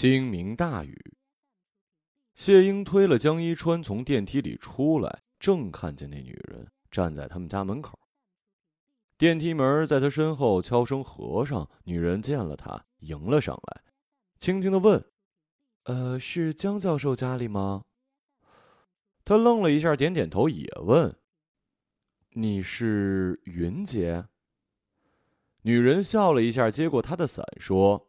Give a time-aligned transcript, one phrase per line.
[0.00, 1.16] 清明大雨。
[2.36, 7.98] 谢英推了江一川从电梯里出来，正看见那女人站在他们家门口。
[9.16, 13.82] 电梯门在他身后悄声合上，女人见了他，迎了上来，
[14.38, 15.04] 轻轻的问
[15.82, 17.82] ：“呃，是江教授家里吗？”
[19.26, 21.12] 他愣了一下，点点头，也问
[22.34, 24.26] ：“你是云姐？”
[25.62, 28.07] 女人笑了一下，接过他的伞，说：“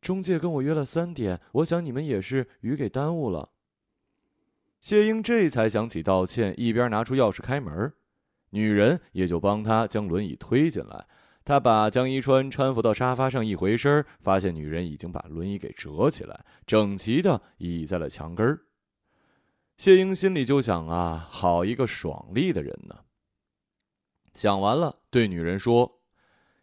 [0.00, 3.50] 中介跟我约了三点，我想你们也是雨给耽误了。”
[4.80, 7.92] 谢英这才想起道歉，一边拿出钥匙开门，
[8.50, 11.06] 女人也就帮他将轮椅推进来。
[11.44, 18.60] 他把江一川搀扶到沙发上，一回身，发现女人已经把轮椅给折起来，整齐的倚在了墙根儿。
[19.76, 23.00] 谢英心里就想啊，好一个爽利的人呢。
[24.32, 26.00] 想完了，对女人说：“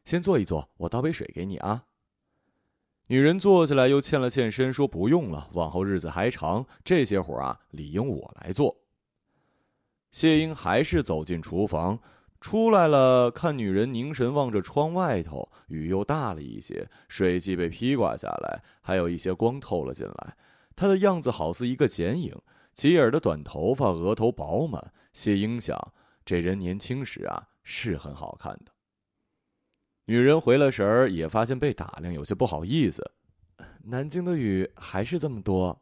[0.06, 1.86] 先坐一坐，我倒杯水给你啊。”
[3.08, 8.84] 女人坐下来，又欠了欠身，说：“不用了，往后日子还长，这些活啊，理应我来做。”
[10.12, 12.00] 谢英还是走进厨房，
[12.42, 20.36] 出来了，看女人凝神望着窗外头，雨又大了一些，水汽被披挂下来，还有一些光透了进来，
[20.76, 22.36] 她的样子好似一个剪影。
[22.74, 24.94] 齐耳的短头发，额头饱满。
[25.14, 25.94] 谢英想，
[26.26, 28.72] 这人年轻时啊是很好看的。
[30.08, 33.12] 女人回了神儿，也发现被打量，有些不好意思。
[33.84, 35.82] 南京的雨还是这么多。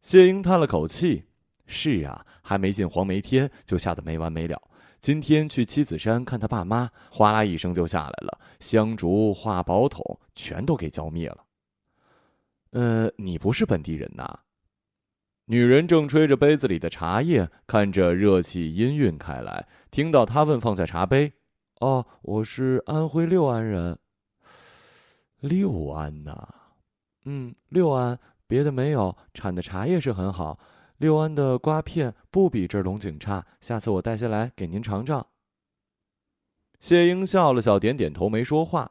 [0.00, 1.24] 谢英叹了口气
[1.66, 4.58] ：“是啊，还没进黄梅天就下得没完没了。
[5.00, 11.44] 今天去七子山看他爸妈，哗啦一声就下来了，香烛、画宝筒全都给浇灭了。
[12.70, 14.40] 呃，你不是本地人呐？”
[15.50, 19.66] 女人正吹着杯子里的茶叶，看着热气氤氲开来。
[19.90, 21.32] 听到他问，放下茶杯
[21.80, 23.96] ：“哦，我是安徽六安人。
[25.40, 26.48] 六安呐，
[27.24, 30.58] 嗯，六安，别的没有，产的茶叶是很好。
[30.96, 35.24] 六安的瓜片不比这龙井差，下次我带下来给您尝尝。”
[36.80, 38.90] 谢英笑了笑，点点头，没说话。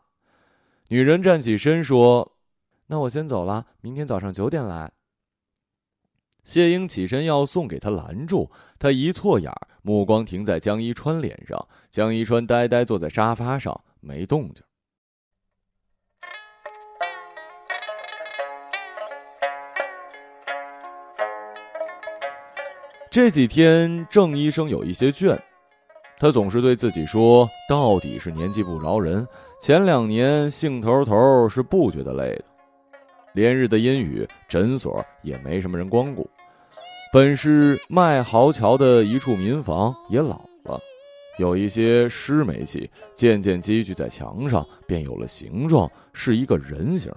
[0.88, 2.38] 女人站起身说
[2.88, 4.94] ：“那我先走了，明天早上九点来。”
[6.45, 8.50] 谢英起身要送，给他拦住。
[8.79, 11.65] 他一错眼儿，目光停在江一川脸上。
[11.89, 14.61] 江一川呆呆坐在沙发上，没动静。
[23.09, 25.39] 这几天，郑医生有一些倦，
[26.17, 29.25] 他总是对自己说：“到底是年纪不饶人。”
[29.61, 32.43] 前两年兴头头是不觉得累的。
[33.35, 36.29] 连日的阴雨，诊所也没什么人光顾。
[37.13, 40.79] 本是卖豪桥的一处民房也老了，
[41.38, 47.12] 有一些湿霉气，渐渐积聚在墙上，便有了形状，是一个人形。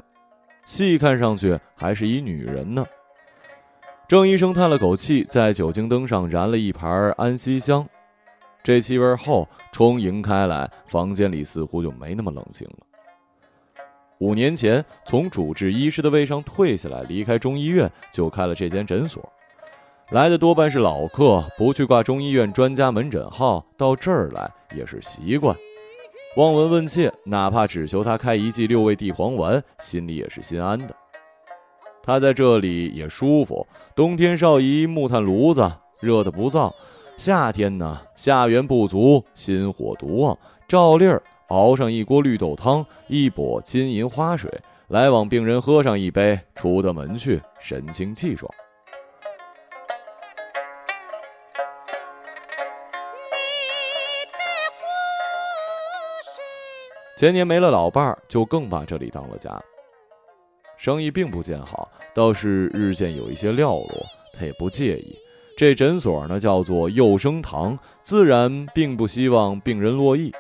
[0.65, 2.87] 细看上去还是一女人呢。
[4.07, 7.85] 郑医生叹了口气，在酒精灯上燃了一盘安息香，
[8.63, 12.77] 这气味后充盈开来，房间里似乎就没那么冷清了。
[14.19, 19.29] 五年前，从主治医师的位上退下来，离开中医院，就开了这间诊所。
[20.11, 25.57] 来的多半是老客，不去挂中医院专家门诊号，到这儿来也是习惯。
[26.35, 30.93] 望闻问切，哪怕只求他开一剂六味地黄丸，心里也是心安的。
[32.03, 35.71] 他在这里也舒服，冬天烧一木炭炉子，
[36.01, 36.73] 热的不燥；
[37.17, 41.23] 夏天呢，下元不足，心火独旺，照例儿。
[41.51, 44.49] 熬上一锅绿豆汤，一钵金银花水，
[44.89, 48.49] 来往病人喝上一杯，出得门去，神清气爽。
[57.21, 59.63] 前年没了老伴儿，就更把这里当了家。
[60.79, 65.15] 生意并不见好，倒是日渐有一些料落，他也不介意。
[65.55, 70.33] 这诊所呢，叫做佑生堂，自然并不希望病人落意。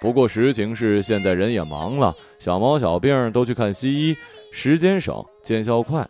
[0.00, 4.16] 不过实情是，现在人也忙了，小毛小病都去看西医，
[4.50, 6.04] 时间省，见效快。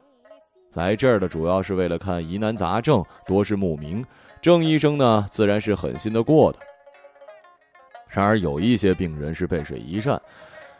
[0.72, 4.02] 来这儿的主要是为了看疑难杂症，多是慕名。
[4.40, 6.58] 郑医生呢，自然是狠心的过的。
[8.16, 10.18] 然而有一些病人是背水一战，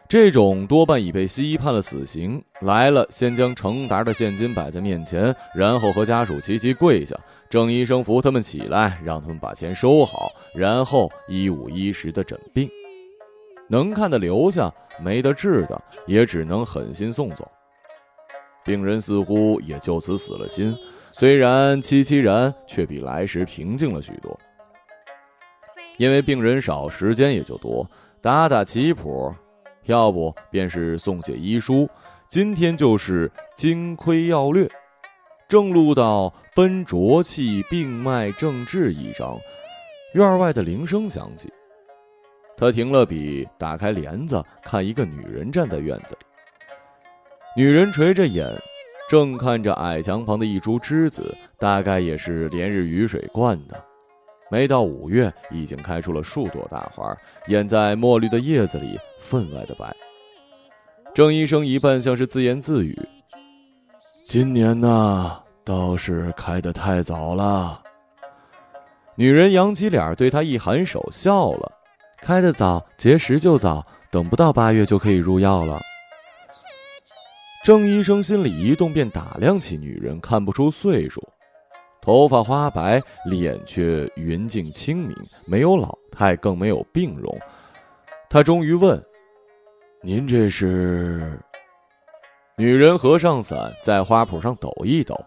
[0.09, 2.43] 这种多半已被西医判了死刑。
[2.63, 7.15] 来了，先将成沓的现金摆在面前，然后和家属齐齐跪下。
[7.51, 12.71] 郑医生扶他们起来，让他们把钱收好，然后一五一十的诊病。
[13.69, 17.47] 能看的留下，没得治的也只能狠心送走。
[18.65, 20.75] 病人似乎也就此死了心，
[21.13, 24.35] 虽然凄凄然，却比来时平静了许多。
[25.97, 27.89] 因为病人少，时间也就多，
[28.21, 29.35] 打打棋谱，
[29.85, 31.89] 要不便是送写医书。
[32.29, 34.69] 今天就是金匮要略。
[35.49, 39.39] 正录到“奔浊气，病脉正治”一章，
[40.15, 41.53] 院外的铃声响起。
[42.57, 47.63] 他停了笔，打开帘子，看一个女人站在院子里。
[47.63, 48.51] 女人垂着眼，
[49.09, 53.85] 正看着矮墙旁的一株栀子，大概也是连日雨水灌的。
[54.51, 57.17] 没到五月，已经开出了数朵大花，
[57.49, 59.95] 掩在墨绿的叶子里，分外的白。
[61.15, 62.97] 郑医生一半像是自言自语。
[64.25, 67.83] 今年呢，倒是开得太早了。
[69.15, 71.73] 女人扬起脸，对他一颔首，笑了。
[72.21, 75.81] 开得早，结实就早，等不到八月就可以入药了。
[77.65, 81.21] 郑医生心里一动，便打量起女人，看不出岁数，
[82.07, 87.37] 头发花白，脸却匀净清明，没有老态，更没有病容。
[88.31, 89.05] 他终于问
[90.05, 91.37] ：“您这是？”
[92.57, 95.21] 女人合上伞，在花圃上抖一抖，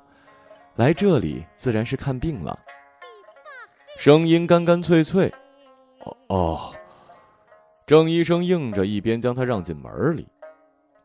[0.78, 2.58] 来这里自然是看病了。
[3.98, 5.30] 声音干干脆脆。
[6.06, 6.74] 哦哦，
[7.86, 10.26] 郑医生应着，一边将她让进门里，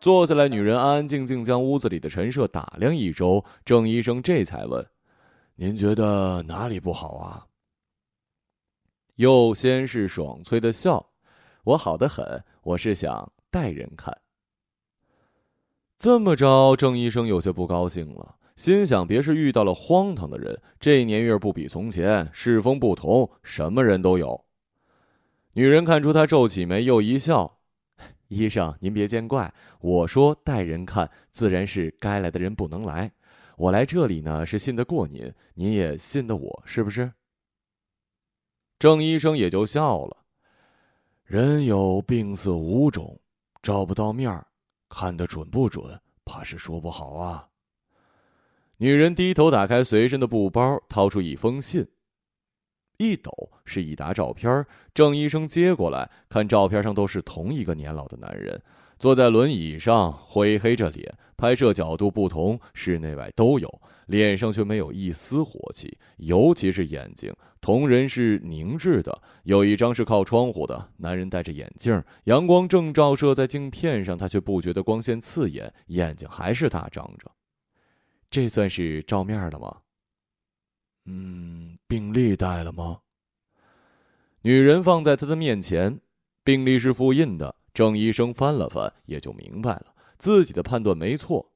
[0.01, 0.47] 坐下来。
[0.47, 4.87] 女人安安静静将屋子里的陈设打量一周，郑医生这才问
[5.57, 7.47] ：“您觉得哪里不好啊？”
[9.17, 11.13] 又先是爽脆的笑
[11.63, 14.17] ：“我好的很，我是想带人看。”
[15.97, 20.61] 这么着，郑医生有些不高兴了，心想：别是遇到了荒唐的人。
[20.81, 24.45] 这年月不比从前，世风不同，什么人都有。
[25.53, 27.61] 女人看出他皱起眉，又一笑
[28.27, 33.13] ：“医生，您别见怪，我说带人看，自然是该来的人不能来。
[33.57, 37.13] 我来这里呢，是信得过您，您也信得我，是不是？”
[38.79, 40.25] 郑医生也就笑了
[41.25, 43.21] ：“人有病色五种，
[43.63, 44.47] 照不到面儿。”
[44.91, 47.49] 看得准不准，怕是说不好啊。
[48.77, 51.89] 女人低头打开随身的布包，掏出一封信，
[52.99, 53.33] 一抖
[53.65, 54.65] 是一沓照片。
[54.93, 58.63] 郑医生接过来看，照片上都是同一个年老的男人。
[58.99, 70.91] 坐在轮椅上，灰黑着脸，拍摄角度不同，室内外都有，脸上却没有一丝火气，尤其是眼睛，同人是凝滞的，有一张是靠窗户的。
[70.97, 77.31] 男人戴着眼镜，阳光正照射在镜片上，他却不觉得光线刺眼，眼睛还是大张着。
[78.31, 79.79] 这算是照面了吗？
[81.07, 83.01] 嗯，病历带了吗？
[84.43, 86.01] 女人放在他的面前，
[86.43, 87.57] 病历是复印的。
[87.73, 89.87] 郑医生翻了翻，也就明白了，
[90.19, 91.53] 自己的判断没错。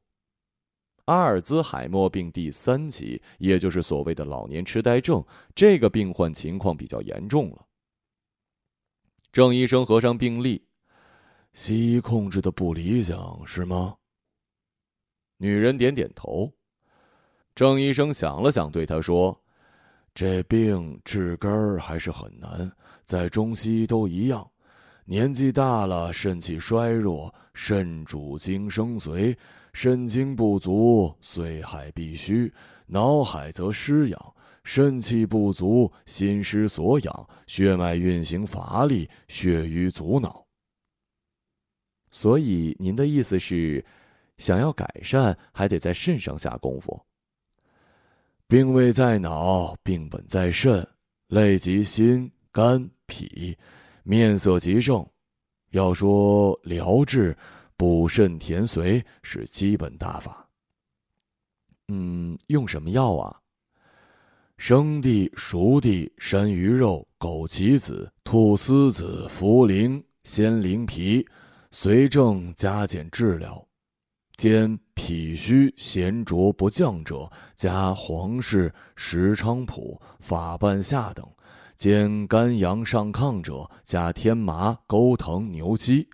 [1.06, 5.24] 阿尔兹海默病第三期，也就是所谓的老年痴呆症，
[5.54, 7.66] 这个病患情况比较严重了。
[9.32, 10.62] 郑医生合上病历，
[11.52, 13.96] 西医控制的不理想，是吗？
[15.38, 16.52] 女人点点头。
[17.54, 19.38] 郑医生想了想，对他说
[20.14, 22.70] ：“这病治根儿还是很难，
[23.04, 24.48] 在中西都一样。”
[25.10, 29.34] 年纪大了，肾气衰弱，肾主精生髓，
[29.72, 32.52] 肾精不足，髓海必虚，
[32.86, 34.34] 脑海则失养，
[34.64, 40.46] 肾气不足，心失所养，血脉运行乏力，血瘀阻挠。
[42.10, 43.82] 所以您的意思是，
[44.36, 47.00] 想要改善，还得在肾上下功夫。
[48.46, 50.86] 病未在脑，病本在肾，
[51.28, 53.56] 累及心、肝、脾。
[54.08, 55.06] 面色极正，
[55.72, 57.36] 要说疗治
[57.76, 60.48] 补肾填髓是基本大法。
[61.88, 63.38] 嗯，用什么药啊？
[64.56, 71.22] 生地、熟地、山萸肉、枸杞子、菟丝子、茯苓、鲜灵皮，
[71.70, 73.62] 随症加减治疗。
[74.38, 81.30] 兼脾虚咸浊不降者，加黄氏、石菖蒲、法半夏等。
[81.78, 86.08] 兼肝阳上亢者，加天麻、钩藤、牛膝。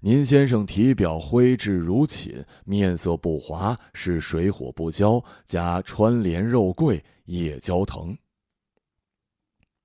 [0.00, 8.14] 您先生体表灰质如寝，面色不华，是水火不交，加川连、肉桂、夜交藤。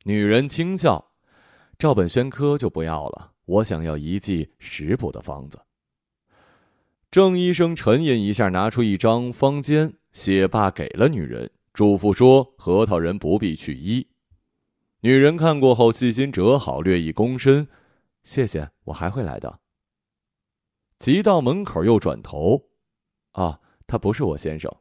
[0.03, 1.13] 女人轻笑
[1.79, 5.57] ：“照本宣科就不要了，我想要一剂食补的方子。”
[7.09, 14.05] 郑医生沉吟一下，拿出一张方笺，写罢给了女人，嘱咐说：“核桃仁不必去医。”
[15.03, 17.67] 女人看过后，细心折好，略一躬身
[18.24, 19.60] ：“谢谢，我还会来的。”
[21.00, 22.70] 急到门口，又转头
[23.34, 24.72] ：“啊，他不是我先生。”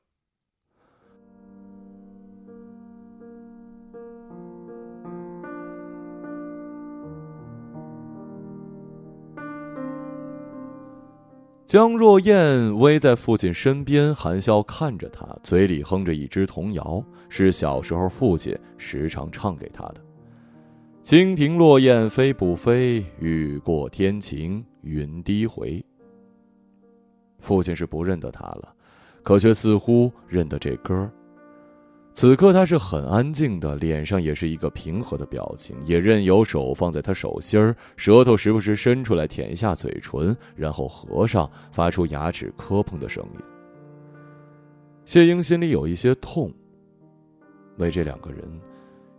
[11.64, 12.36] 江若燕
[12.72, 20.04] 偎在父亲身边，含笑看着他，嘴里哼着一支童谣，是小时候父亲时常唱给他的
[21.02, 25.82] ：“蜻蜓落雁飞不飞，雨过天晴云低回。”
[27.40, 28.74] 父亲是不认得他了，
[29.22, 31.10] 可却似乎认得这歌。
[32.12, 43.40] 此刻他是很安静的，脸上也是一个平和的表情，也任由手放在他手心儿，舌头时不时伸出来舔一下嘴唇，然后合上，发出牙齿磕碰的声音。
[45.06, 46.52] 谢英心里有一些痛。
[47.78, 48.42] 为这两个人，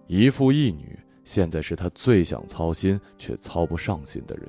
[0.05, 4.47] 一父一女，现在是他最想操心却操不上心的人。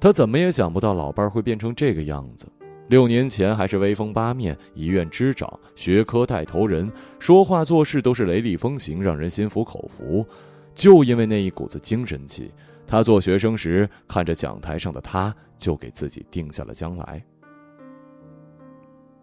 [0.00, 2.46] 他怎么也想不到老伴儿会变成这个样子。
[2.88, 10.24] 六年前还是威风八面、一院之长、学科带头人，说话做事都是雷厉风行，让人心服口服。
[10.74, 12.50] 就因为那一股子精神气，
[12.86, 17.22] 他做学生时看着讲台上的他，就给自己定下了将来。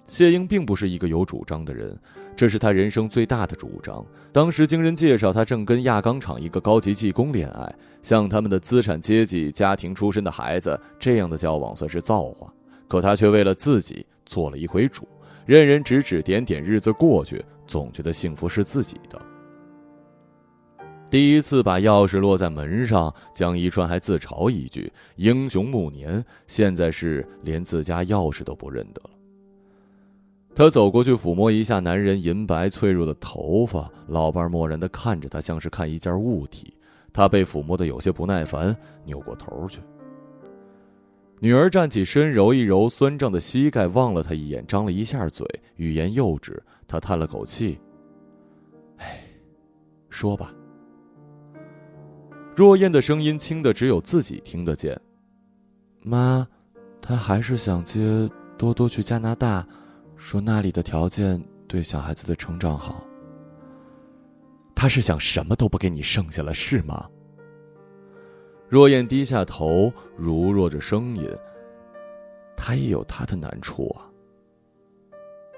[0.05, 1.97] 谢英并不是一个有主张的人，
[2.35, 4.05] 这是他人生最大的主张。
[4.31, 12.53] 当时经人介绍，他正跟轧钢厂一个高级技工恋爱，像他们的资产阶级家庭出身的孩子，这样的交往算是造化。
[12.87, 15.07] 可他却为了自己做了一回主，
[15.45, 19.19] 任人指指点点，日子过去，总觉得幸福是自己的。
[21.09, 29.14] 第一次把钥匙落在门上，江一川还自嘲一句：“英雄暮年。”现在是连自家钥匙都不认得了。
[30.55, 36.73] 他走过去抚摸一下男人银白脆弱的头发，老伴漠然的看着他，像是看一件物体。
[37.11, 39.81] 他被抚摸的有些不耐烦，扭过头去。
[41.39, 45.45] 女儿站起身，揉一揉酸胀的膝盖，望了他一眼，张了一下嘴，
[45.75, 46.57] 语言幼稚。
[46.87, 47.77] 他叹了口气
[48.97, 49.23] ：“哎，
[50.09, 50.53] 说吧。”
[52.55, 54.97] 若燕的声音轻的只有自己听得见。
[56.01, 56.47] 妈，
[57.01, 59.67] 他还是想接多多去加拿大，
[60.25, 63.05] 说那里的条件对小孩子的成长好。
[64.73, 67.07] 他是想什么都不给你剩下了，是吗？
[68.67, 71.29] 若燕低下头，如弱着声音
[72.57, 74.09] ：“他也有他的难处啊。”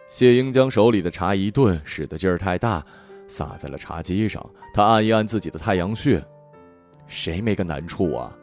[0.05, 2.85] 谢英将手里的茶一顿，使得劲儿太大，
[3.25, 4.45] 洒在了茶几上。
[4.73, 6.21] 他按一按自己的太阳穴
[7.07, 8.37] ：“谁没个难处啊？”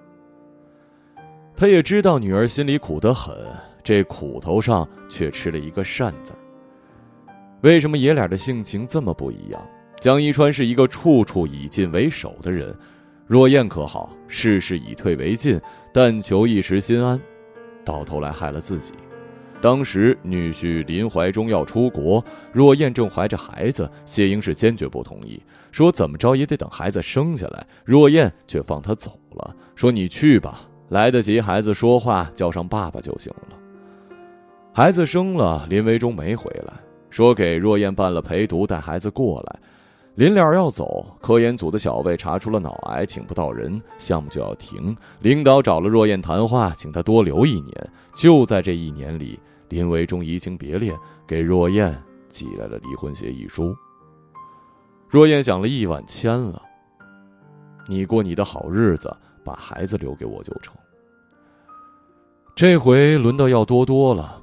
[1.55, 3.37] 他也知道女儿心里苦得很，
[3.85, 6.33] 这苦头上却吃了一个善字
[7.61, 9.63] 为什么爷俩的性情这么不一样？
[10.01, 12.75] 江一川是一个处处以进为守的人。
[13.27, 15.59] 若燕可好，事事以退为进，
[15.93, 17.19] 但求一时心安，
[17.83, 18.93] 到头来害了自己。
[19.63, 22.23] 当时女婿林怀忠要出国，
[22.53, 27.67] 若燕正怀着孩子，谢英是坚决不同意，说怎么着也得等孩子生下来。
[27.83, 33.57] 若燕却放他走了，说你去吧，来得及孩子说话，叫上爸爸就行了。
[34.77, 36.75] 孩子生了，林维忠没回来，
[37.09, 39.61] 说给若燕办了陪读，带孩子过来。
[40.17, 44.97] 临了要走，科研组的小魏查出了脑癌，请不到人，项目就要停。
[45.21, 47.91] 领导找了若燕谈话，请他多留一年。
[48.17, 49.39] 就在这一年里，
[49.69, 50.93] 林维忠移情别恋，
[51.25, 51.97] 给若燕
[52.29, 53.77] 寄来了离婚协议书。
[55.09, 56.61] 若燕想了一晚，签了。
[57.87, 60.75] 你过你的好日子，把孩子留给我就成。
[62.57, 64.41] 这回轮到要多多了，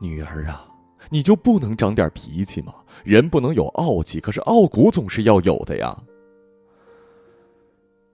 [0.00, 0.66] 女儿啊。
[1.08, 2.74] 你就不能长点脾气吗？
[3.04, 5.96] 人不能有傲气，可是傲骨总是要有的呀。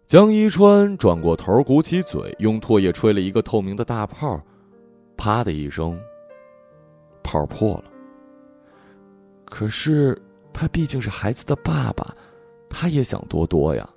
[0.07, 4.39] 江一川转过头，鼓起嘴，用唾液吹了一个透明的大泡，
[5.17, 5.99] 啪的一声，
[7.23, 7.85] 泡破了。
[9.47, 10.21] 可是
[10.53, 12.15] 他毕竟是孩子的爸爸，
[12.69, 13.89] 他也想多多呀。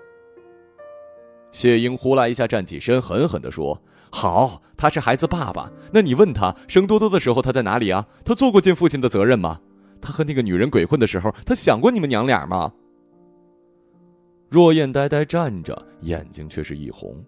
[1.52, 3.78] 谢英呼啦一下站起身，狠狠的说。
[4.16, 5.70] 好，他是孩子爸爸。
[5.92, 8.08] 那你问他生多多的时候他在哪里啊？
[8.24, 9.60] 他做过尽父亲的责任吗？
[10.00, 12.72] 他和那个女人鬼混的时候，他想过你们娘俩吗？
[14.50, 17.22] 若燕呆呆站着，眼睛却是一红。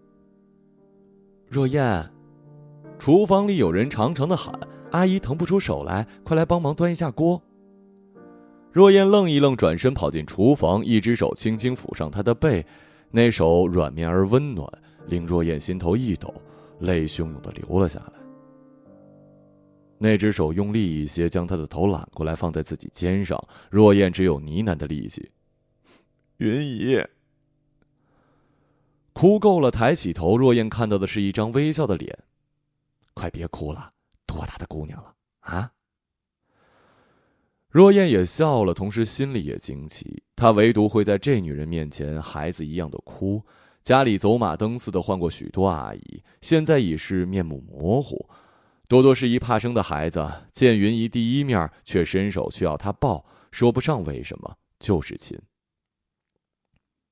[1.49, 2.09] 若燕，
[2.97, 4.57] 厨房里有人长长的喊
[4.91, 7.41] ：“阿姨腾不出手来，快来帮忙端一下锅。”
[8.71, 12.65] 若燕愣一愣，转身跑进厨房，一只手轻轻抚上他的背，
[13.11, 14.65] 那手软绵而温暖，
[15.07, 16.33] 令若燕心头一抖。
[16.79, 18.13] 泪汹涌的流了下来。
[19.97, 23.37] 那只手用力一些，将他的头揽过来，放在自己肩上。
[23.71, 25.31] 若燕只有呢喃的力气。
[26.37, 27.03] 云姨，
[29.13, 32.15] 哭够了，抬起头，若燕看到的是一张微笑的脸。
[33.15, 33.91] 快别哭了，
[34.27, 35.71] 多大的姑娘了啊！
[37.69, 43.43] 若燕也笑了，同时心里也惊奇：她唯独会在这女人面前孩子一样的哭。
[43.83, 48.29] 家里走马灯似的换过许多阿姨，现在已是面目模糊。
[48.87, 55.37] 多多是一怕生的孩子，见云姨第一面，却伸手去要她抱，说不上为什么，就是亲。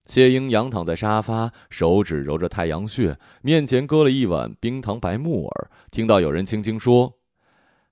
[0.05, 5.71] 谢英仰躺在沙发，手指揉着太阳穴，面前搁了一碗冰糖白木耳。
[5.91, 7.11] 听到有人轻轻说：“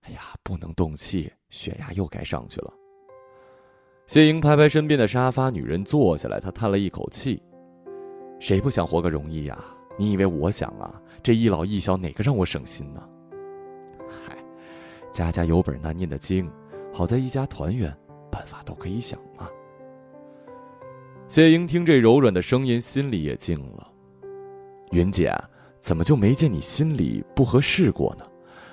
[0.01, 2.73] 哎呀，不能动气，血压又该上去了。”
[4.07, 7.41] 谢英拍拍身边的沙发，女人坐下来，她叹了一口气
[8.39, 9.57] ：“谁不想活个容易呀？
[9.97, 11.01] 你以为我想啊？
[11.23, 13.01] 这一老一小，哪个让我省心呢？”
[14.07, 14.37] 嗨，
[15.11, 16.51] 家家有本难念的经，
[16.93, 17.95] 好在一家团圆，
[18.29, 19.47] 办法都可以想嘛。
[21.29, 23.89] 谢英听这柔软的声音，心里也静了。
[24.91, 25.33] 云姐，
[25.79, 28.25] 怎么就没见你心里不合适过呢？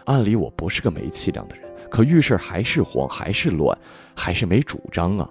[0.07, 3.79] 按理我不是个没气量的人，可遇事还是慌，还是乱，
[4.15, 5.31] 还是没主张啊。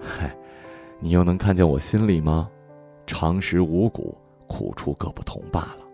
[0.00, 0.34] 嗨，
[1.00, 2.48] 你又能看见我心里吗？
[3.06, 5.85] 常识五谷，苦处各不同罢了。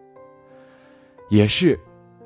[1.33, 1.81] 也是，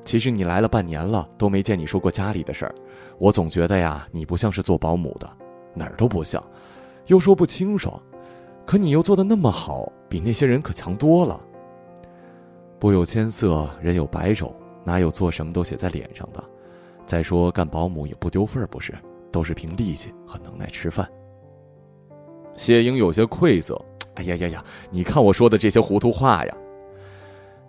[0.05, 2.75] 其实你来了半年了，都没见你说过家里的事儿。
[3.19, 5.31] 我总觉得呀，你不像是做保姆的，
[5.75, 6.43] 哪儿都不像。
[7.07, 8.03] 又说不清爽，
[8.67, 11.41] 可你又做的那么好，比那些人可强多了。
[12.81, 16.43] 不有千色，人有百种，哪有做什么都写在脸上的？
[17.07, 18.93] 再说干保姆也不丢份儿，不是？
[19.31, 21.09] 都是凭力气和能耐吃饭。
[22.55, 23.81] 谢英有些愧色，
[24.15, 24.65] 哎呀呀呀！
[24.91, 26.57] 你看我说的这些糊涂话呀！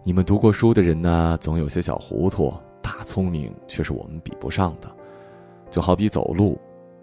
[0.08, 4.90] 你们读过书的人呢，总有些小糊涂，大聪明却是我们比不上的。
[5.70, 6.58] 就好比走路。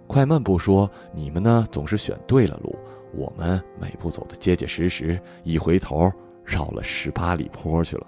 [0.07, 2.75] 快慢不说，你们呢总是选对了路，
[3.13, 6.11] 我们每步走的结结实实，一回头
[6.47, 8.07] 绕了十八里坡去了。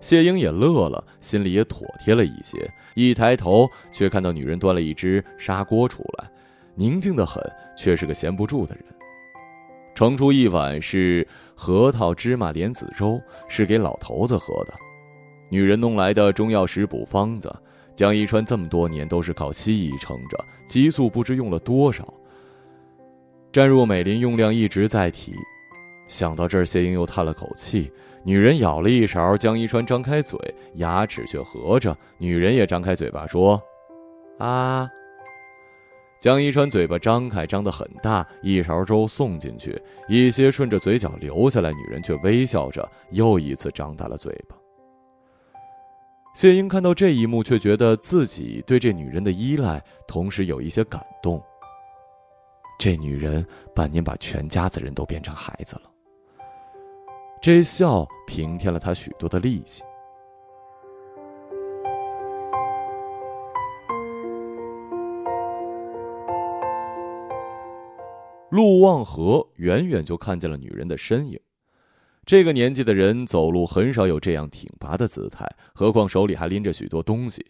[0.00, 2.68] 谢英也乐了，心里也妥帖了一些。
[2.96, 6.28] 一抬头，却看到女人端了一只砂锅出来，
[6.74, 7.40] 宁静的很，
[7.76, 8.84] 却是个闲不住的人。
[9.94, 14.72] 盛出一碗是核桃芝麻莲子粥，是给老头子喝的。
[15.50, 17.54] 女人弄来的中药食补方子。
[17.94, 22.14] 江一川这么多年都是靠西医撑着，激素不知用了多少。
[23.52, 25.34] 战若美林用量一直在提，
[26.08, 27.92] 想到这儿，谢英又叹了口气。
[28.24, 30.38] 女人舀了一勺，江一川张开嘴，
[30.76, 31.94] 牙齿却合着。
[32.16, 33.60] 女人也张开嘴巴说
[34.38, 34.88] ：“啊。”
[36.20, 41.72] 江一川嘴巴张开，张得很大，一勺粥送进去，一些顺着嘴角流下来。
[41.72, 44.54] 女人却微笑着，又一次张大了嘴巴。
[46.34, 51.42] 谢英看到这一幕，却觉得自己对这女人的依赖，同时有一些感动。
[52.78, 55.82] 这女人半年把全家子人都变成孩子了，
[57.40, 59.82] 这笑平添了他许多的力气。
[68.50, 71.40] 陆望和远远就看见了女人的身影。
[72.26, 77.44] 这个年纪的人走路很少有这样挺拔的姿态，何况手里还拎着许多东西，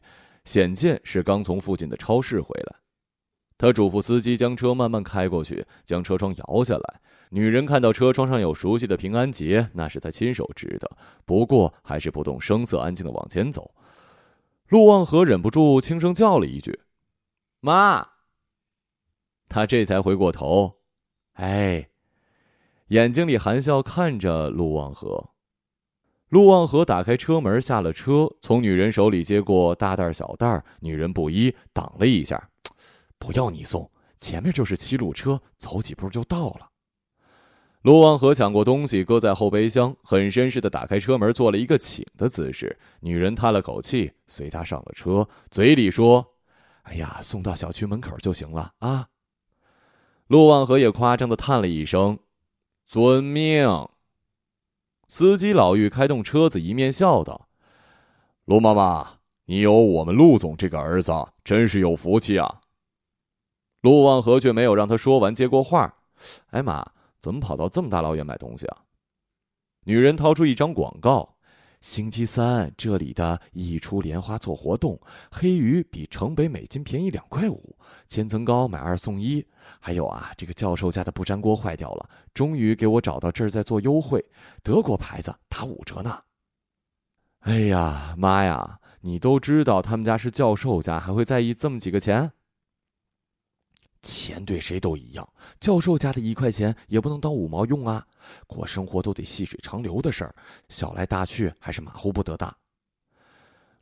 [0.44, 2.76] 显见是刚从附近的超市回来。
[3.58, 7.00] 他嘱咐司机将车慢慢开过去，将车窗摇下来。
[7.28, 10.90] 女人看到车窗上有熟悉的平安结，那是她亲手织的，
[11.26, 13.74] 不过还是不动声色，安静的往前走。
[14.68, 16.80] 陆望和忍不住轻声叫了一句
[17.60, 18.08] ：“妈。”
[19.48, 20.79] 他这才回过头，
[21.40, 21.88] 哎。
[22.88, 25.30] 眼睛里含笑看着陆望和，
[26.28, 32.50] 陆望和打开车门下了车，从女人手里接过大袋小袋女人不依，挡了一下
[33.16, 36.68] ：“不要你送，前面就是七路车，走几步就到了。”
[37.82, 42.76] 陆望和抢过东西，搁在后备箱，很绅士的打开车门，做了一个请的姿势。
[43.00, 46.34] 女人叹了口气，随他上了车，嘴里说
[46.82, 49.06] ：“哎呀，送到小区门口就行了啊。”
[50.30, 52.20] 陆望和也夸张的叹了一声。
[52.86, 53.88] 遵命。
[55.08, 57.48] 司机老妪开动车子，一面笑道
[58.46, 61.12] ：“陆妈妈，你有我们陆总这个儿子，
[61.42, 62.60] 真是有福气啊。”
[63.82, 65.96] 陆望和却没有让他说完，接过话
[66.50, 68.84] ：“哎妈，怎么跑到这么大老远买东西啊？”
[69.82, 71.29] 女人掏出一张广告。
[71.80, 77.74] 星期三这里的益出莲花做活动，黑鱼比城北每斤便宜两块五，
[78.06, 79.44] 千层糕买二送一。
[79.80, 84.24] 还有啊，这个教授家的不粘锅坏掉了，终于给我找到这儿在做优惠，
[84.62, 86.20] 德国牌子打五折呢。
[87.40, 92.32] 哎呀妈呀，你都知道他们家是教授家，还会在意这么几个钱？
[94.02, 95.28] 钱对谁都一样，
[95.60, 98.06] 教授家的一块钱也不能当五毛用啊！
[98.46, 100.34] 过生活都得细水长流的事儿，
[100.68, 102.56] 小来大去还是马虎不得的。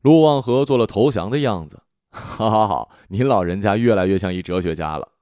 [0.01, 5.13] 陆望和做了投降的样子，好好好，您老人家越来越像一哲学家了。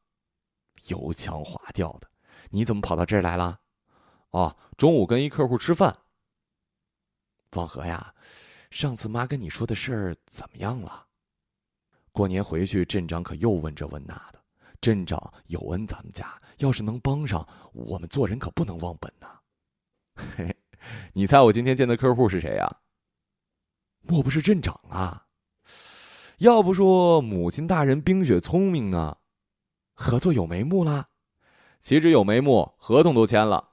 [0.88, 2.08] 油腔滑调的，
[2.50, 3.60] 你怎么跑到这儿来了？
[4.30, 5.96] 哦，中午跟一客户吃饭。
[7.52, 8.14] 望和呀，
[8.70, 11.06] 上次妈跟你说的事儿怎么样了？
[12.12, 14.40] 过年回去，镇长可又问这问那的。
[14.80, 19.26] 镇长有恩咱们家，要是能帮上，我们做人可不能忘本呐。
[20.14, 20.56] 嘿，
[21.12, 22.76] 你猜我今天见的客户是谁呀？
[24.02, 25.26] 莫不是镇长啊？
[26.38, 29.16] 要不说母亲大人冰雪聪明呢？
[29.94, 31.08] 合作有眉目啦？
[31.80, 33.70] 岂止有眉目，合同都签了。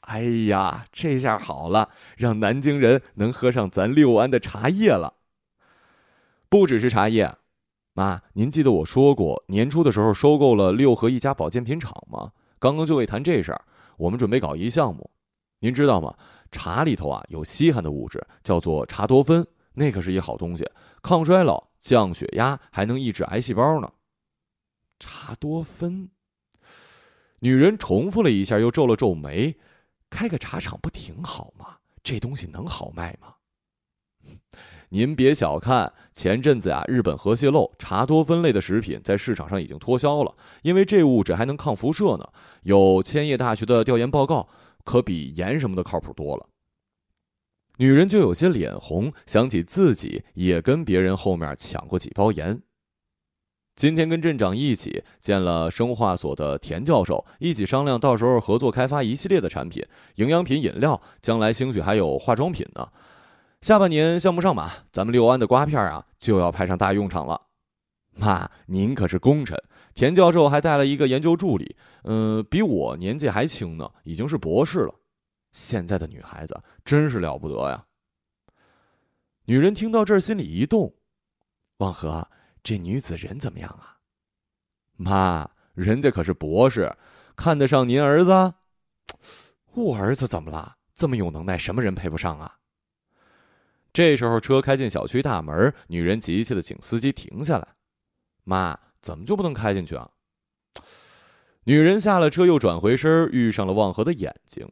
[0.00, 5.14] 哎呀，这下好了，让南京人能喝上咱六安的茶叶了。
[6.48, 7.36] 不只是茶叶，
[7.94, 12.32] 妈，您记得我说过年初的时候收购了六合一家保健品厂吗？
[12.58, 13.62] 刚刚就为谈这事儿，
[13.98, 15.10] 我们准备搞一项目。
[15.58, 16.14] 您知道吗？
[16.50, 20.68] 茶里头啊有稀罕的物质，叫做茶多酚，那可是一好东西，
[21.02, 23.90] 抗衰老、降血压，还能抑制癌细胞呢。
[24.98, 26.08] 茶多酚。
[27.40, 29.54] 女人重复了一下，又皱了皱眉。
[30.08, 31.76] 开个茶厂不挺好吗？
[32.02, 33.34] 这东西能好卖吗？
[34.94, 42.28] 您别小看前阵子啊，日本核泄漏茶多酚类的食品在市场上已经脱销了，因为这物质还能抗辐射呢。
[42.64, 44.46] 有千叶大学的调研报告，
[44.84, 46.46] 可比盐什么的靠谱多了。
[47.78, 52.60] 女人就有些脸红，想起自己也跟别人后面抢过几包盐。
[53.74, 59.82] 今天跟镇长一起见了生化所的田教授，一起商量到时候合作开发一系列的产品，
[60.16, 62.86] 营养品、饮料，将来兴许还有化妆品呢。
[63.62, 67.40] 下半年项目上马，咱们六安的瓜片啊就要派上大用场了。
[68.10, 69.56] 妈，您可是功臣。
[69.94, 74.92] 田教授还带了一个研究助理，嗯，比我年纪还轻呢，已经是博士了。
[75.52, 77.84] 现在的女孩子真是了不得呀。
[79.44, 80.92] 女人听到这儿，心里一动，
[81.76, 82.26] 望和。
[82.64, 83.98] 这女子人怎么样啊？
[84.96, 86.92] 妈，人家可是博士，
[87.36, 88.54] 看得上您儿子。
[89.74, 90.78] 我儿子怎么了？
[90.96, 92.56] 这么有能耐，什么人配不上啊？
[93.92, 97.68] 这时候车开进小区大门，女人急切的请司机停下来。
[98.44, 100.08] 妈，怎么就不能开进去啊？
[101.64, 104.66] 女人下了车，又转回身，遇上了望和的眼睛。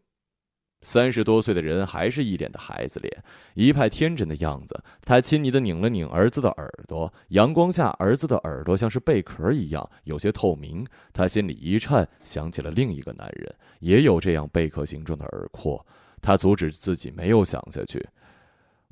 [0.82, 4.82] 三十多岁的人还是一脸的孩子脸，一派天真的样子。
[5.02, 10.86] 他亲昵的拧了拧儿子的耳朵，阳光下儿子的耳朵像是贝壳一样，有些透明。
[11.12, 15.86] 他心里一颤，想起了另一个男人，也有这样贝壳形状的耳廓。
[16.22, 18.08] 他阻止自己没有想下去。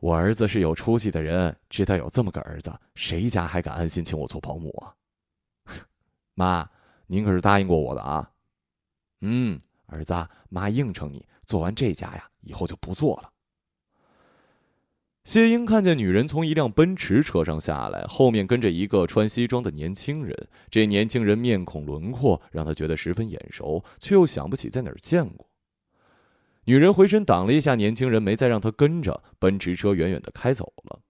[0.00, 4.94] 我儿子是有出息的人，知道有这么个儿子，谁家还敢安心请我做保姆啊？
[6.34, 6.70] 妈，
[7.06, 8.30] 您可是答应过我的啊。
[9.22, 10.14] 嗯，儿子，
[10.48, 11.26] 妈应承你。
[11.44, 13.30] 做完这家呀，以后就不做了。
[15.24, 20.48] 谢英看见女人从一辆奔驰车上下来，后面跟着一个穿西装的年轻人。
[20.70, 25.47] 这年轻人面孔轮廓让他觉得十分眼熟，却又想不起在哪儿见过。
[26.68, 29.22] 女人回身挡了一下年轻人，没再让他跟着。
[29.38, 31.00] 奔驰车远远的开走了。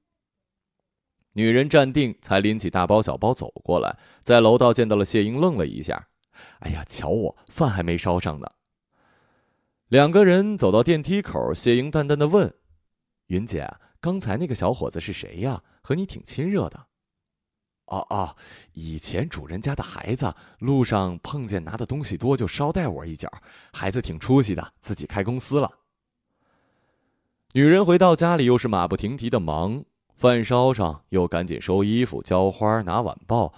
[1.33, 6.11] 女人站定，才拎起大包小包走过来，在楼道见到了谢英，愣了一下
[6.61, 8.47] ：“哎呀，瞧我饭还没烧上呢。”
[9.89, 12.55] 两个人走到电梯口，谢英淡淡的问
[13.27, 13.69] ：“云姐，
[14.01, 15.65] 刚才那个小伙子是谁呀？
[15.83, 16.87] 和你挺亲热的。
[17.89, 18.37] ”“哦哦，
[18.73, 23.31] 以前主人家的孩子，路上碰见拿的东西多，就捎带我一脚。
[23.73, 25.71] 孩子挺出息的，自己开公司了。”
[27.53, 29.83] 女人回到家里，又是马不停蹄的忙，
[30.15, 33.55] 饭烧上，又赶紧收衣服、浇花、拿晚报，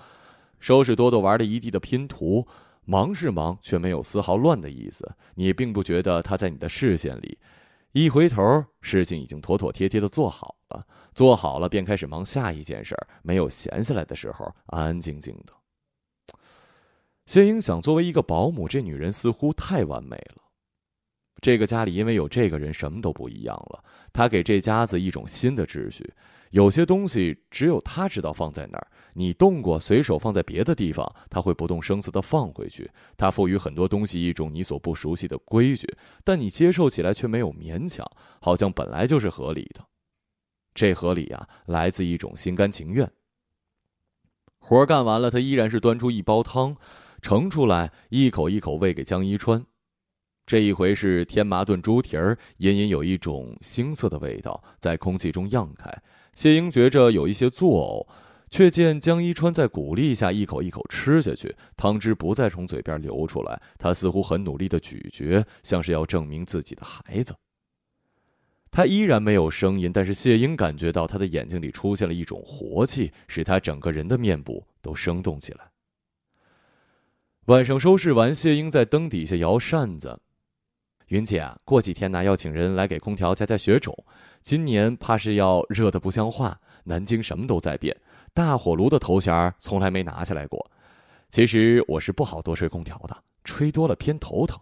[0.61, 2.47] 收拾多多玩了一地的拼图。
[2.85, 5.13] 忙是忙，却没有丝毫乱的意思。
[5.35, 7.39] 你并不觉得他在你的视线里。
[7.93, 10.87] 一回头，事情已经妥妥帖帖的做好了。
[11.13, 13.07] 做好了，便开始忙下一件事儿。
[13.23, 15.53] 没有闲下来的时候，安安静静的。
[17.27, 20.43] 谢英想，作为一个保姆，这女人似乎太完美了。
[21.43, 23.83] 这个家里因为有这个人，什么都不一样了。
[24.13, 26.13] 她给这家子一种新的秩序。
[26.51, 28.87] 有些东西只有他知道放在哪儿。
[29.15, 32.91] 你动过，随手放在别的地方，他会不动声色的放回去。
[33.17, 35.87] 他赋予很多东西一种你所不熟悉的规矩，
[36.23, 38.09] 但你接受起来却没有勉强，
[38.41, 39.85] 好像本来就是合理的。
[40.75, 43.11] 这合理呀，来自一种心甘情愿。
[44.59, 46.77] 活干完了，他依然是端出一包汤，
[47.21, 49.65] 盛出来，一口一口喂给江一川。
[50.47, 55.93] 这一回是天麻炖猪蹄儿，隐隐有一种腥涩的味道在空气中漾开。
[56.35, 58.31] 谢英觉着有一些作呕。
[58.53, 63.63] 却见江一川在鼓励下一口一口吃下去，汤汁不再从嘴边流出来。
[63.79, 67.33] 他似乎很努力的咀嚼，像是要证明自己的孩子。
[68.73, 75.71] 他依然没有声音，但是谢英感觉到他的眼睛里出现了一种活气，使他整个人的面部都生动起来。
[77.47, 80.19] 晚上收拾完，谢英在灯底下摇扇子，
[81.11, 83.93] 云姐啊，过几天呢要请人来给空调加加雪种，
[84.43, 86.61] 今年怕是要热的不像话。
[86.85, 87.97] 南京什么都在变，
[88.33, 90.71] 大火炉的头衔从来没拿下来过。
[91.29, 94.59] 其实我是不好多吹空调的，吹多了偏头疼。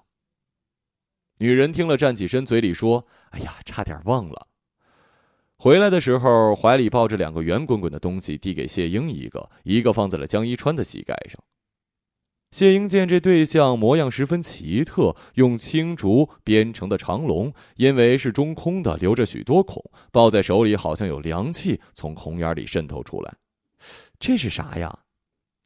[1.36, 4.48] 女人听了，站起身，嘴里说：“哎呀，差点忘了。”
[5.58, 11.38] 回来的时候，怀里抱着两个圆滚滚的东西，递给谢英一个，一个放在了江一川的膝盖上。
[12.50, 23.34] 谢英见这对象模样十分奇特，用青竹编成的长龙，因为是中空的，留着许多孔，抱在手里好像有凉气从孔眼里渗透出来。
[24.18, 24.98] 这是啥呀？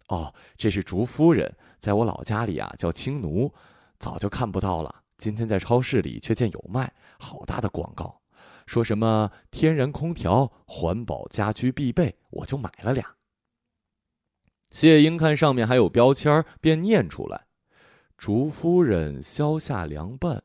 [0.09, 3.55] 哦，这是竹夫人，在我老家里啊叫青奴，
[3.99, 5.03] 早就看不到了。
[5.16, 8.21] 今天在超市里却见有卖，好大的广告，
[8.66, 13.14] 说什么天然空调，环保家居必备，我就买了俩。
[14.73, 17.47] 谢英看上面还有标签，便念出来
[18.17, 20.43] ：“竹夫人消夏凉拌，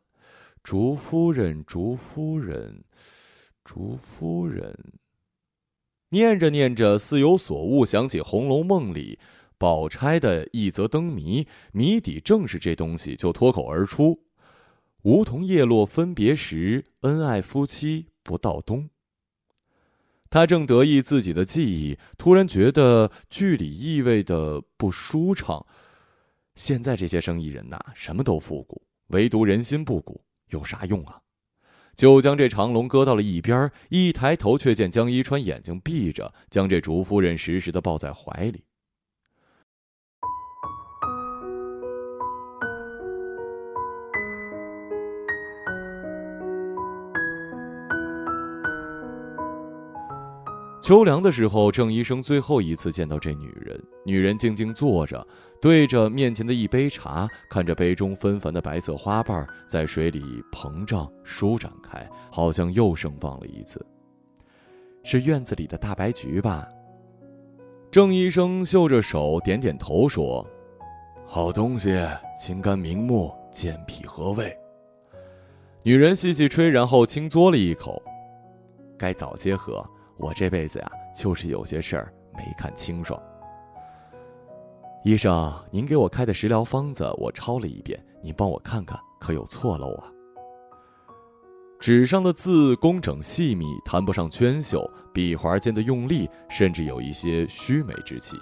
[0.62, 2.84] 竹夫人，竹夫人，
[3.64, 4.78] 竹夫人。”
[6.12, 9.18] 念着念着，似有所悟，想起《红楼梦》里
[9.58, 14.24] 宝钗的一则灯谜，谜底正是这东西，就脱口而出
[15.04, 18.90] ：“梧桐叶落分别时，恩爱夫妻不到冬。”
[20.38, 25.66] 他正得意自己的记忆，突然觉得剧里意味的不舒畅。
[26.54, 31.20] 现在这些生意人呐，什么都复古，唯独人心不古，有啥用啊？
[31.96, 38.64] 就将这长龙搁到了一边，一抬头却见江一川眼睛闭着，将这竹夫人实时的抱在怀里。
[50.88, 53.78] 秋凉的时候，郑医生最后一次见到这女人。
[54.06, 55.28] 女人静静坐着，
[55.62, 63.86] 对着面前的一杯茶，看着杯中纷繁的白色花瓣在水里膨胀舒展开，好像又盛放了一次。
[65.04, 66.66] 是院子里的大白菊吧？
[67.92, 70.48] 郑医生嗅着手，点点头说
[71.28, 72.00] ：“好东西，
[72.40, 74.58] 清肝明目，健脾和胃。”
[75.84, 78.02] 女人细细吹，然后轻嘬了一口
[78.98, 79.86] ：“该早些喝。”
[80.18, 83.22] 我这辈子呀，就是有些事儿没看清爽。
[85.04, 90.12] 医生，您给我开的食疗方子我抄了一遍，您帮我看看，可有错漏啊？
[91.80, 98.36] 纸上的字工整细密，谈不上娟秀，笔划间的用力甚至有一些虚美之气。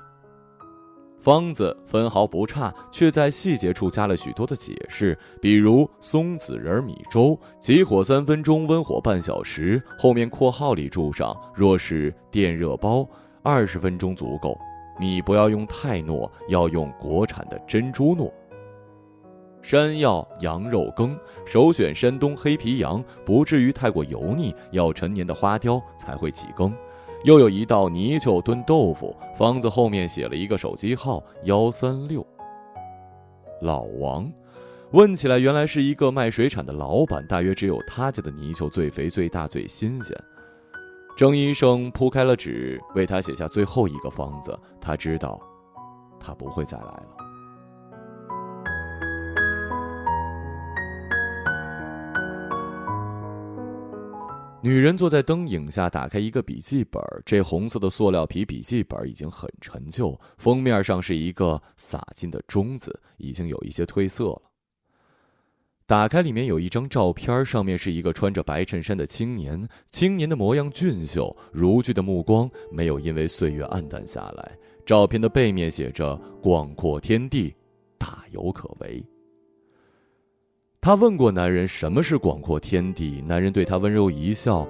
[1.18, 9.82] 方子分毫不差，却在细节处加了许多的解释，比如松子仁米粥，急火三分钟，温火半小时。
[9.98, 13.08] 后面括号里注上，若是电热煲，
[13.42, 14.56] 二十分钟足够。
[15.00, 18.32] 米不要用太糯，要用国产的珍珠糯。
[19.62, 26.72] 山药羊肉羹，首选山东黑皮羊，不至于太过油腻，要陈年的花雕才会起羹。
[27.26, 32.24] 又有一道泥鳅炖豆腐，方子后面写了一个手机号幺三六。
[33.64, 34.32] 老王，
[34.92, 40.16] 问起来原来是一个卖水产的老板，大约只有他家的泥鳅最肥、最大、最新鲜。
[41.18, 44.56] 郑医生铺开了纸，为他写下最后一个方子。
[44.80, 45.42] 他知道，
[46.20, 47.15] 他不会再来了。
[54.66, 57.00] 女人坐在灯影下，打开一个笔记本。
[57.24, 64.42] 这红色的塑料皮笔记本已经很陈旧，封面上是一个洒金的“钟”字，已经有一些褪色了。
[65.86, 74.58] 打开里面有一张照片，上面是一个穿着白衬衫的青年，青年的模样俊秀，如炬的目光没有因为岁月暗淡下来。
[74.84, 77.54] 照片的背面写着“广阔天地，
[78.00, 79.06] 大有可为”。
[80.86, 84.68] 他问过男人什么是广阔天地，男人对他温柔一笑，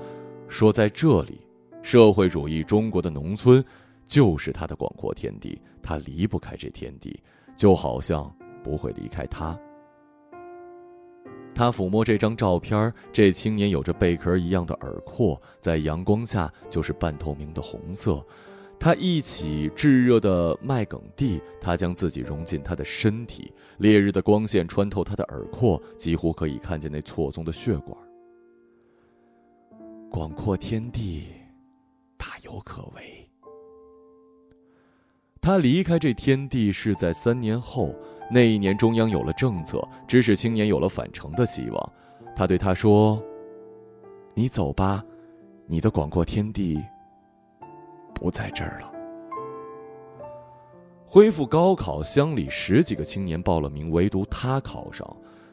[0.48, 1.42] 说：“在这里，
[1.84, 3.62] 社会主义中国的农村，
[4.08, 7.22] 就是他的广阔天地，他离不开这天地，
[7.58, 9.60] 就好像不会离开他。”
[11.54, 18.26] 他抚摸这张照片，这青年有着贝壳一样的耳廓，在阳光下就是半透明的红色。
[18.86, 23.52] 他一起炙热的麦梗地，他将自己融进他的身体。
[23.80, 27.98] 烈日的光线穿透他的耳廓，几乎可以看见那错综的血管。
[30.08, 31.24] 广阔天地，
[32.16, 33.28] 大有可为。
[35.42, 37.92] 他离开这天地是在三年后，
[38.32, 41.94] 那一年中央有了政策，知识青年有了返程的希望。
[42.36, 43.20] 他对他说
[44.36, 45.04] ：“你走吧，
[45.66, 46.80] 你的广阔天地。”
[48.16, 48.92] 不在这儿了。
[51.06, 55.08] 恢复高考，乡里十几个青年报了名，唯独他考上。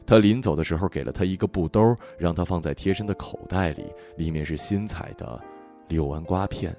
[0.05, 3.85] 他临走的时候给了他一个布兜，让他放在贴身的口袋里，
[4.17, 5.39] 里面是新采的
[5.87, 6.75] 六安瓜片。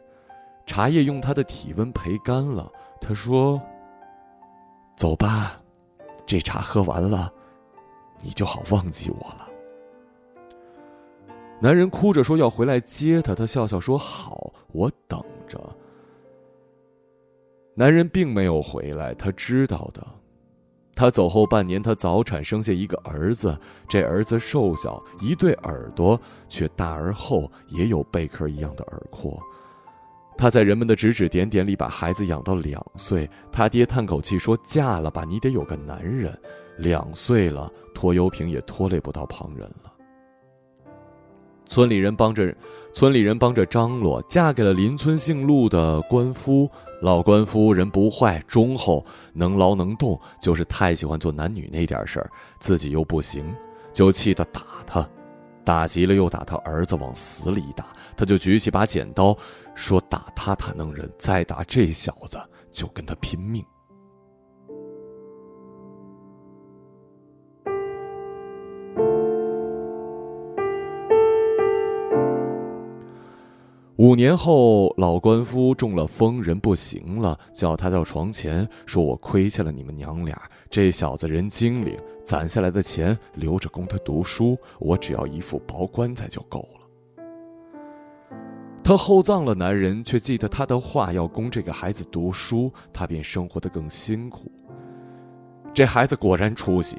[0.66, 2.70] 茶叶用他的体温焙干了。
[3.00, 3.60] 他说
[4.96, 5.60] ：“走吧，
[6.26, 7.32] 这茶喝完了，
[8.22, 9.48] 你就好忘记我了。”
[11.64, 15.58] 男人哭着说要回来接他，他笑笑说：“好，我等着。”
[17.74, 20.06] 男人并没有回来，他知道的。
[20.94, 29.42] 他走后半年，他早产生下一个儿子，这儿子瘦小，一对耳朵却大而厚，也有贝壳一样的耳廓。
[30.36, 36.38] 他在人们的指指点点里把孩子养到两岁，他爹叹口气说：“嫁了吧，你得有个男人。”
[36.76, 39.93] 两岁了，拖油瓶也拖累不到旁人了。
[41.66, 42.54] 村里人帮着，
[42.92, 46.70] 村里人帮着张罗，嫁给了邻村姓陆的官夫。
[47.02, 53.44] 老官夫人不坏，忠厚，能劳能动，就是太喜欢做男女那点事儿，自己又不行，
[53.92, 55.06] 就气得打他，
[55.64, 57.86] 打急了又打他儿子，往死里打。
[58.16, 59.36] 他就举起把剪刀，
[59.74, 62.38] 说打他他能忍，再打这小子
[62.72, 63.62] 就跟他拼命。
[74.04, 80.38] 五年后，老官夫中了风，人不行了，叫他到床前，说：“我亏欠了你们娘俩。
[80.68, 86.80] 这小子人精灵，攒下来的钱留着供他读书，我只要一副薄棺材就够了。”
[88.84, 94.52] 他厚葬了男人，却记得他的话，要供这个孩子读书，他便生活的更辛苦。
[95.72, 96.98] 这孩子果然出息，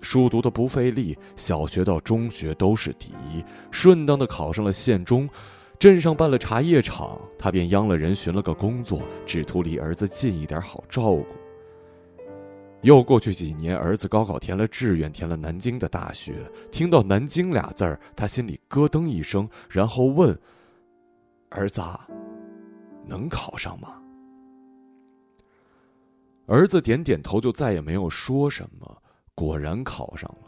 [0.00, 5.28] 书读的不费力，小学到中学都是第一，顺当的考上了县中。
[5.78, 11.24] 镇上办了茶叶厂，他便央了人寻了个工作，只图离儿子近一点，好照顾。
[12.82, 16.34] 又过去几年，儿子高考填了志愿，填了南京的大学。
[16.72, 20.36] 听到“南京”俩字儿，他心里咯噔一声，然后问
[21.50, 21.80] ：“儿子，
[23.06, 24.00] 能考上吗？”
[26.46, 29.02] 儿子点点头，就再也没有说什么。
[29.34, 30.47] 果然考上了。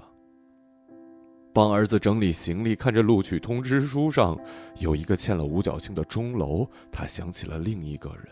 [1.53, 4.39] 帮儿子整理行李，看着录取通知书上
[4.79, 8.29] 有一个嵌了五角星的钟楼，他想起了另一个人，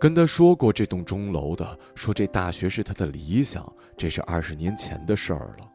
[0.00, 3.64] 跟他说过这栋钟楼的，说这大学是他的理想，
[3.96, 5.68] 这是二十年前的事儿了。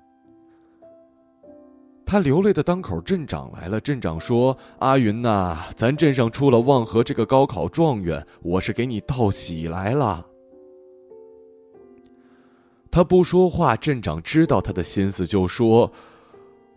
[2.06, 3.80] 他流泪的当口，镇长来了。
[3.80, 10.24] 镇长说：“阿云呐，咱镇上出了望河这个高考状元，我是给你道喜来了。”
[12.92, 15.90] 他不说话，镇长知道他的心思，就说。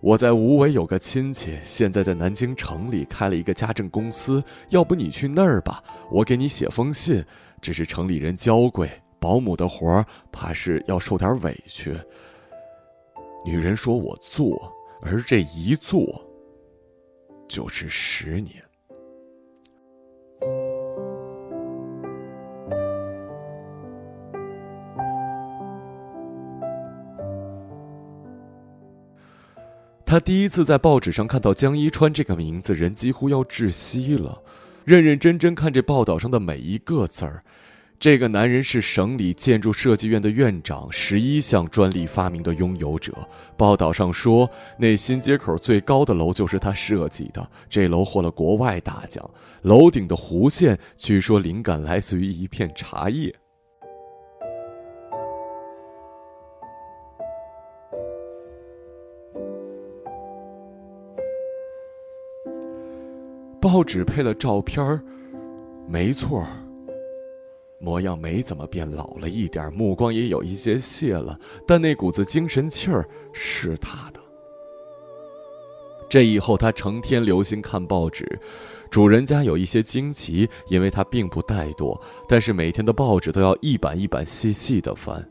[0.00, 5.82] 我在无为有个亲戚，现在在南京城里开了一个家政公司，要不你去那儿吧？
[6.11, 7.24] 我给你写封信。
[7.61, 11.98] 只是城里人娇贵，保姆的活儿怕是要受点委屈。
[13.44, 16.24] 女人说我做，而这一做，
[17.48, 18.62] 就是十年。
[30.09, 34.42] 他第一次在报纸上看到江一川这个名字，人几乎要窒息了。
[34.87, 37.44] 认认真真看这报道上的每一个字儿，
[38.01, 43.12] 这个男人是省里建筑设计院的院长，十一项专利发明的拥有者。
[43.55, 49.31] 报道上说，那新街口最高的楼就是他设计的，这楼获了国外大奖。
[49.61, 53.35] 楼顶的弧线，据说灵感来自于一片茶叶。
[63.70, 64.98] 报纸配了照片，
[65.87, 66.46] 没错
[67.78, 74.20] 模样没怎么变，老了一点，目光也有一些泄了，但那股子精神气儿是他的。
[76.09, 78.40] 这以后他成天留心看报纸，
[78.88, 85.28] 主人家有一些惊奇，因为他并不怠惰，但是每天的报纸都要一版一版细细的翻。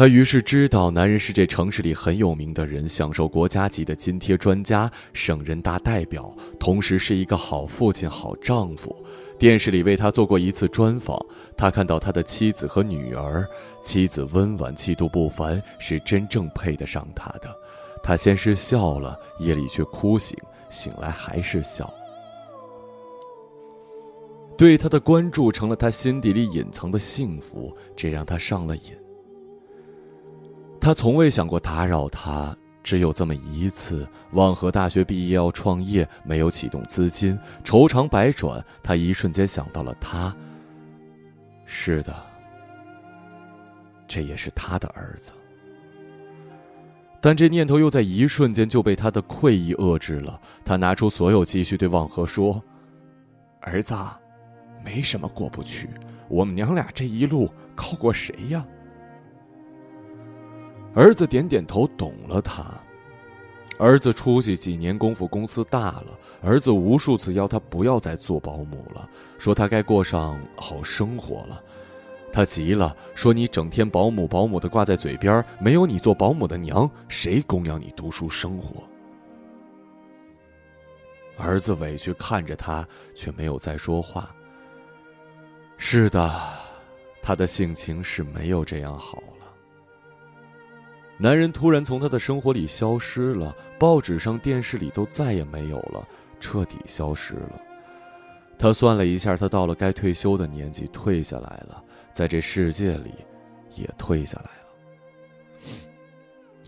[0.00, 8.96] 他于是知道，男人是这城市里很有名的人，享受国家级的津贴，专家、省人大代表，同时是一个好父亲、好丈夫。
[9.38, 11.20] 电视里为他做过一次专访，
[11.54, 13.46] 他看到他的妻子和女儿，
[13.84, 17.54] 妻子温婉、气度不凡，是真正配得上他的。
[18.02, 20.34] 他先是笑了，夜里却哭醒，
[20.70, 21.92] 醒来还是笑。
[24.56, 28.98] 对他的关注成了他心底里隐藏的幸福，这让他上了瘾。
[30.80, 34.08] 他从未想过打扰他，只有这么一次。
[34.32, 38.64] 望和大学毕业要创业，没有启动资金，愁肠百转。
[38.82, 40.34] 他一瞬间想到了他。
[41.66, 42.14] 是的，
[44.08, 45.32] 这也是他的儿子。
[47.20, 50.40] 但这念头又在一瞬间就被他的愧意遏制了。
[50.64, 52.62] 他拿出所有积蓄对望和说
[53.60, 53.94] ：“儿子，
[54.82, 55.90] 没什么过不去，
[56.28, 58.64] 我们娘俩这一路靠过谁呀？”
[60.94, 62.64] 儿子点点头，懂了他。
[63.78, 66.18] 儿子出去几年功夫，公司大了。
[66.42, 71.62] 儿子无数次要他不要再做保姆了，说他该过上好生活了。
[72.32, 78.82] 他急了，说：“你整天保姆保姆的挂在嘴边，没有你做保姆的娘，谁供养你读书生活？”
[81.36, 84.30] 儿子委屈看着他，却没有再说话。
[85.76, 86.30] 是的，
[87.22, 89.39] 他的性情是没有这样好了。
[91.22, 96.08] 男人突然从他的生活里消失了，报纸上、电视里都再也没有了，
[96.40, 97.60] 彻底消失了。
[98.58, 101.84] 他算了一下，他到了该退休的年纪，退下来了。
[102.10, 103.10] 在这世界里，
[103.76, 105.70] 也退下来了。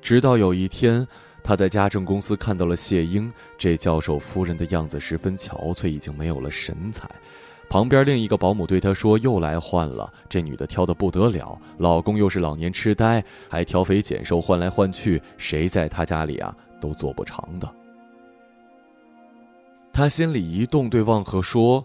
[0.02, 1.06] 直到有一天，
[1.42, 3.32] 他在家政公司看到了谢英。
[3.56, 7.10] 这教授夫人的样子十分憔悴，已经没有了神采。
[7.72, 17.74] 旁边另一个保姆对他说：“又来换了，这女的挑的不得了，老公又是老年痴呆，还挑肥拣瘦，换来换去，谁在他家里啊都做不长的。”
[19.90, 21.82] 他心里一动，对望和说：“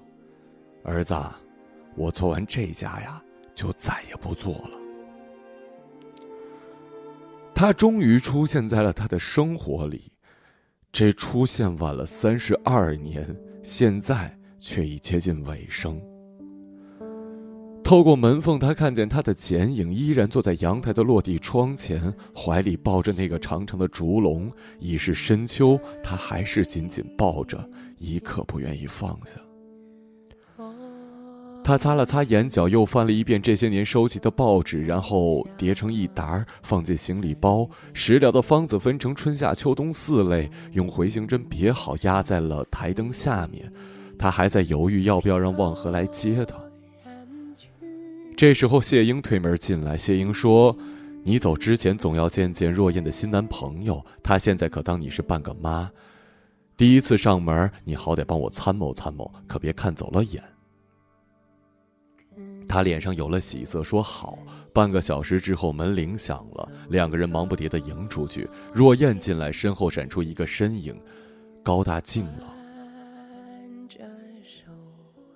[0.84, 1.16] 儿子，
[1.96, 3.24] 我做完这家呀。”
[3.56, 4.72] 就再也不做了。
[7.56, 10.12] 他终于出现在了他的生活里，
[10.92, 13.34] 这出现晚了三十二年，
[13.64, 14.38] 现在
[14.68, 15.98] 却已接近尾声。
[17.86, 24.52] 透过门缝，他看见他的剪影，依然坐在阳台的落地窗前，怀里抱着那个长长的竹笼。
[24.78, 27.66] 已是深秋，他还是紧紧抱着，
[27.98, 29.40] 一刻不愿意放下。
[31.64, 37.70] 他擦了擦眼角，又翻了一遍这些年收集的报纸，然后叠成一沓，放进行李包。
[37.94, 43.72] 食疗的方子分成春夏秋冬四类，用回形针别好，压在了台灯下面。
[44.18, 46.56] 他还在犹豫要不要让望和来接他。
[48.36, 49.98] 这时候，谢英推门进来。
[49.98, 50.78] 谢英说
[51.24, 55.92] ：“你走之前总要见见若燕的新男朋友，他现在可当你是半个妈。
[56.76, 60.44] 第一次上门，你好歹帮我参谋参谋，可别看走了眼。”
[62.70, 64.38] 他脸上有了喜色，说好。
[64.74, 68.48] 半个小时之后，门铃响了，两个人忙不迭的迎出去。
[68.72, 70.96] 若燕进来，身后闪出一个身影，
[71.64, 72.57] 高大静朗。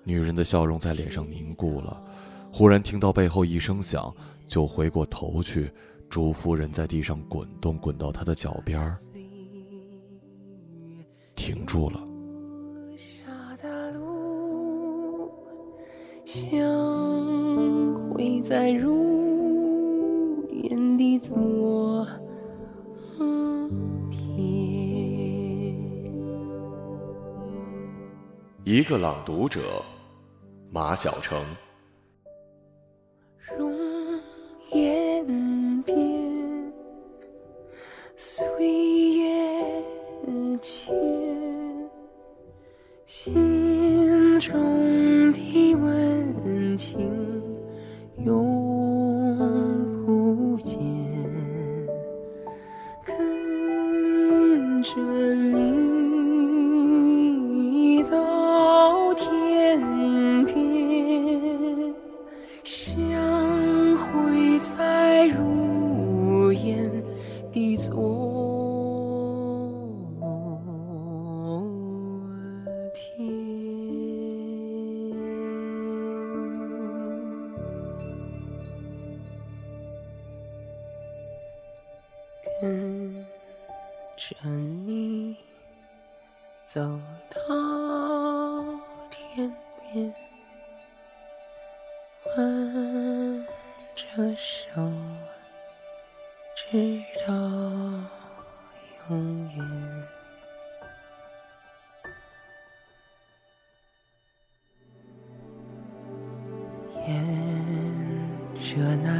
[0.04, 2.02] 女人的笑容在脸上凝固了。
[2.52, 4.14] 忽然听到背后一声响，
[4.46, 5.72] 就回过头去，
[6.10, 8.94] 朱夫人在地上滚动，滚到他的脚边
[11.36, 12.02] 停住了。
[18.44, 22.06] 在如烟的昨
[28.74, 29.84] 一个朗读者，
[30.72, 31.44] 马晓成。
[33.58, 33.70] 容
[34.72, 36.74] 颜变，
[38.16, 39.84] 岁月
[40.62, 40.96] 迁，
[43.06, 47.21] 心中的温情。
[67.52, 68.31] 的昨。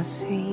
[0.04, 0.51] sweet.